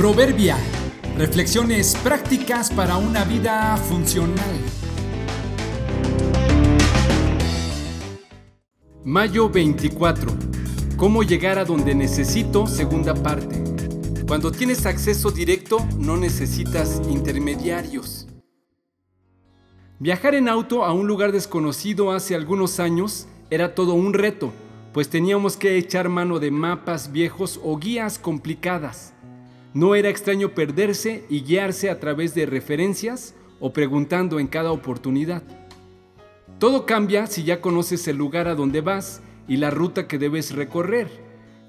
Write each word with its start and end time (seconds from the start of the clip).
Proverbia. 0.00 0.56
Reflexiones 1.18 1.94
prácticas 2.02 2.70
para 2.70 2.96
una 2.96 3.22
vida 3.24 3.76
funcional. 3.76 4.56
Mayo 9.04 9.50
24. 9.50 10.32
¿Cómo 10.96 11.22
llegar 11.22 11.58
a 11.58 11.66
donde 11.66 11.94
necesito? 11.94 12.66
Segunda 12.66 13.12
parte. 13.12 13.62
Cuando 14.26 14.50
tienes 14.50 14.86
acceso 14.86 15.30
directo 15.30 15.86
no 15.98 16.16
necesitas 16.16 17.02
intermediarios. 17.10 18.26
Viajar 19.98 20.34
en 20.34 20.48
auto 20.48 20.82
a 20.86 20.94
un 20.94 21.08
lugar 21.08 21.30
desconocido 21.30 22.10
hace 22.10 22.34
algunos 22.34 22.80
años 22.80 23.28
era 23.50 23.74
todo 23.74 23.92
un 23.92 24.14
reto, 24.14 24.50
pues 24.94 25.10
teníamos 25.10 25.58
que 25.58 25.76
echar 25.76 26.08
mano 26.08 26.38
de 26.38 26.50
mapas 26.50 27.12
viejos 27.12 27.60
o 27.62 27.76
guías 27.76 28.18
complicadas. 28.18 29.12
No 29.72 29.94
era 29.94 30.08
extraño 30.08 30.48
perderse 30.48 31.24
y 31.28 31.42
guiarse 31.42 31.90
a 31.90 32.00
través 32.00 32.34
de 32.34 32.44
referencias 32.44 33.34
o 33.60 33.72
preguntando 33.72 34.40
en 34.40 34.48
cada 34.48 34.72
oportunidad. 34.72 35.44
Todo 36.58 36.86
cambia 36.86 37.28
si 37.28 37.44
ya 37.44 37.60
conoces 37.60 38.08
el 38.08 38.16
lugar 38.16 38.48
a 38.48 38.56
donde 38.56 38.80
vas 38.80 39.22
y 39.46 39.58
la 39.58 39.70
ruta 39.70 40.08
que 40.08 40.18
debes 40.18 40.54
recorrer. 40.56 41.08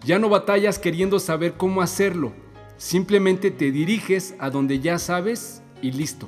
Ya 0.04 0.18
no 0.18 0.30
batallas 0.30 0.80
queriendo 0.80 1.20
saber 1.20 1.54
cómo 1.54 1.84
hacerlo, 1.84 2.34
simplemente 2.78 3.52
te 3.52 3.72
diriges 3.72 4.34
a 4.40 4.50
donde 4.50 4.80
ya 4.80 4.98
sabes 4.98 5.62
y 5.84 5.92
listo. 5.92 6.28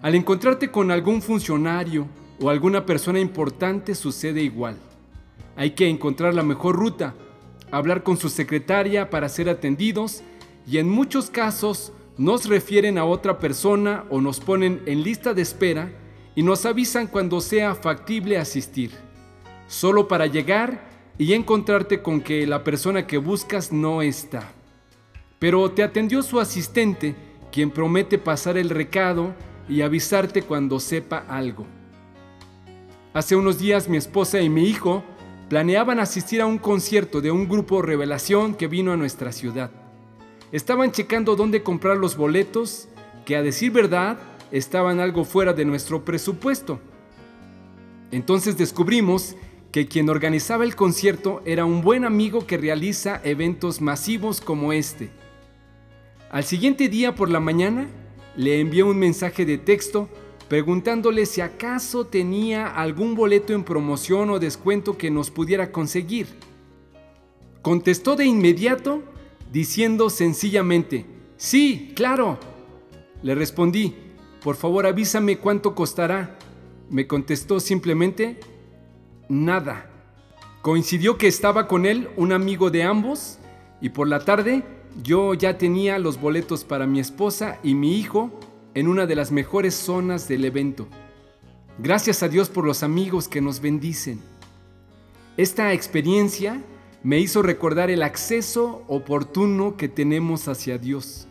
Al 0.00 0.14
encontrarte 0.14 0.70
con 0.70 0.90
algún 0.90 1.20
funcionario 1.20 2.06
o 2.40 2.48
alguna 2.48 2.86
persona 2.86 3.20
importante 3.20 3.94
sucede 3.94 4.42
igual. 4.42 4.78
Hay 5.54 5.72
que 5.72 5.86
encontrar 5.86 6.32
la 6.32 6.42
mejor 6.42 6.76
ruta, 6.76 7.14
hablar 7.70 8.02
con 8.02 8.16
su 8.16 8.30
secretaria 8.30 9.10
para 9.10 9.28
ser 9.28 9.50
atendidos 9.50 10.22
y 10.66 10.78
en 10.78 10.88
muchos 10.88 11.30
casos 11.30 11.92
nos 12.16 12.46
refieren 12.46 12.98
a 12.98 13.04
otra 13.04 13.38
persona 13.38 14.04
o 14.10 14.20
nos 14.20 14.40
ponen 14.40 14.82
en 14.86 15.02
lista 15.02 15.32
de 15.34 15.42
espera 15.42 15.90
y 16.34 16.42
nos 16.42 16.66
avisan 16.66 17.06
cuando 17.06 17.40
sea 17.40 17.74
factible 17.74 18.38
asistir, 18.38 18.90
solo 19.66 20.06
para 20.06 20.26
llegar 20.26 20.88
y 21.18 21.32
encontrarte 21.32 22.02
con 22.02 22.20
que 22.20 22.46
la 22.46 22.64
persona 22.64 23.06
que 23.06 23.18
buscas 23.18 23.72
no 23.72 24.02
está. 24.02 24.52
Pero 25.38 25.70
te 25.70 25.82
atendió 25.82 26.22
su 26.22 26.40
asistente, 26.40 27.14
quien 27.50 27.70
promete 27.70 28.18
pasar 28.18 28.56
el 28.56 28.70
recado 28.70 29.34
y 29.68 29.82
avisarte 29.82 30.42
cuando 30.42 30.78
sepa 30.80 31.24
algo. 31.28 31.66
Hace 33.12 33.34
unos 33.34 33.58
días 33.58 33.88
mi 33.88 33.96
esposa 33.96 34.40
y 34.40 34.48
mi 34.48 34.64
hijo 34.64 35.02
planeaban 35.48 35.98
asistir 35.98 36.40
a 36.40 36.46
un 36.46 36.58
concierto 36.58 37.20
de 37.20 37.30
un 37.30 37.48
grupo 37.48 37.82
revelación 37.82 38.54
que 38.54 38.68
vino 38.68 38.92
a 38.92 38.96
nuestra 38.96 39.32
ciudad. 39.32 39.70
Estaban 40.52 40.90
checando 40.90 41.36
dónde 41.36 41.62
comprar 41.62 41.96
los 41.96 42.16
boletos, 42.16 42.88
que 43.24 43.36
a 43.36 43.42
decir 43.42 43.70
verdad 43.70 44.18
estaban 44.50 44.98
algo 44.98 45.24
fuera 45.24 45.52
de 45.52 45.64
nuestro 45.64 46.04
presupuesto. 46.04 46.80
Entonces 48.10 48.58
descubrimos 48.58 49.36
que 49.70 49.86
quien 49.86 50.08
organizaba 50.08 50.64
el 50.64 50.74
concierto 50.74 51.40
era 51.44 51.64
un 51.64 51.82
buen 51.82 52.04
amigo 52.04 52.46
que 52.46 52.56
realiza 52.56 53.20
eventos 53.22 53.80
masivos 53.80 54.40
como 54.40 54.72
este. 54.72 55.10
Al 56.30 56.42
siguiente 56.42 56.88
día 56.88 57.14
por 57.14 57.30
la 57.30 57.38
mañana 57.38 57.86
le 58.36 58.60
envió 58.60 58.88
un 58.88 58.98
mensaje 58.98 59.44
de 59.44 59.58
texto 59.58 60.08
preguntándole 60.48 61.26
si 61.26 61.40
acaso 61.40 62.06
tenía 62.06 62.66
algún 62.66 63.14
boleto 63.14 63.52
en 63.52 63.62
promoción 63.62 64.30
o 64.30 64.40
descuento 64.40 64.98
que 64.98 65.12
nos 65.12 65.30
pudiera 65.30 65.70
conseguir. 65.70 66.26
Contestó 67.62 68.16
de 68.16 68.24
inmediato 68.24 69.04
diciendo 69.50 70.10
sencillamente, 70.10 71.06
sí, 71.36 71.92
claro. 71.94 72.38
Le 73.22 73.34
respondí, 73.34 73.94
por 74.42 74.56
favor 74.56 74.86
avísame 74.86 75.38
cuánto 75.38 75.74
costará. 75.74 76.38
Me 76.88 77.06
contestó 77.06 77.60
simplemente, 77.60 78.40
nada. 79.28 79.90
Coincidió 80.62 81.18
que 81.18 81.28
estaba 81.28 81.68
con 81.68 81.86
él 81.86 82.10
un 82.16 82.32
amigo 82.32 82.70
de 82.70 82.82
ambos 82.82 83.38
y 83.80 83.90
por 83.90 84.08
la 84.08 84.20
tarde 84.20 84.62
yo 85.02 85.34
ya 85.34 85.56
tenía 85.56 85.98
los 85.98 86.20
boletos 86.20 86.64
para 86.64 86.86
mi 86.86 87.00
esposa 87.00 87.58
y 87.62 87.74
mi 87.74 87.98
hijo 87.98 88.30
en 88.74 88.88
una 88.88 89.06
de 89.06 89.16
las 89.16 89.30
mejores 89.30 89.74
zonas 89.74 90.28
del 90.28 90.44
evento. 90.44 90.88
Gracias 91.78 92.22
a 92.22 92.28
Dios 92.28 92.50
por 92.50 92.64
los 92.64 92.82
amigos 92.82 93.28
que 93.28 93.40
nos 93.40 93.60
bendicen. 93.60 94.20
Esta 95.36 95.72
experiencia 95.72 96.62
me 97.02 97.18
hizo 97.18 97.42
recordar 97.42 97.90
el 97.90 98.02
acceso 98.02 98.84
oportuno 98.86 99.76
que 99.76 99.88
tenemos 99.88 100.48
hacia 100.48 100.76
Dios. 100.76 101.28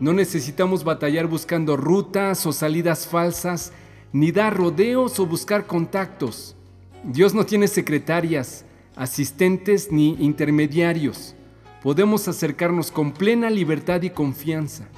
No 0.00 0.12
necesitamos 0.12 0.84
batallar 0.84 1.26
buscando 1.26 1.76
rutas 1.76 2.46
o 2.46 2.52
salidas 2.52 3.06
falsas, 3.06 3.72
ni 4.12 4.30
dar 4.30 4.56
rodeos 4.56 5.18
o 5.18 5.26
buscar 5.26 5.66
contactos. 5.66 6.54
Dios 7.02 7.34
no 7.34 7.44
tiene 7.44 7.66
secretarias, 7.66 8.64
asistentes 8.94 9.90
ni 9.90 10.16
intermediarios. 10.20 11.34
Podemos 11.82 12.28
acercarnos 12.28 12.92
con 12.92 13.12
plena 13.12 13.50
libertad 13.50 14.02
y 14.02 14.10
confianza. 14.10 14.88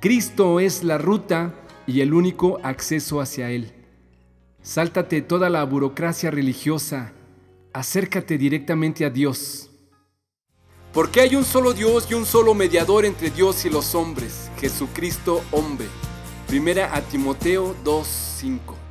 Cristo 0.00 0.60
es 0.60 0.84
la 0.84 0.98
ruta 0.98 1.54
y 1.86 2.00
el 2.00 2.14
único 2.14 2.60
acceso 2.62 3.20
hacia 3.20 3.50
Él. 3.50 3.72
Sáltate 4.62 5.22
toda 5.22 5.50
la 5.50 5.64
burocracia 5.64 6.30
religiosa, 6.30 7.12
acércate 7.76 8.38
directamente 8.38 9.04
a 9.04 9.10
Dios. 9.10 9.68
Porque 10.94 11.20
hay 11.20 11.36
un 11.36 11.44
solo 11.44 11.74
Dios 11.74 12.10
y 12.10 12.14
un 12.14 12.24
solo 12.24 12.54
mediador 12.54 13.04
entre 13.04 13.28
Dios 13.28 13.66
y 13.66 13.70
los 13.70 13.94
hombres, 13.94 14.50
Jesucristo 14.58 15.42
hombre. 15.52 15.86
Primera 16.46 16.96
a 16.96 17.02
Timoteo 17.02 17.76
2:5. 17.84 18.85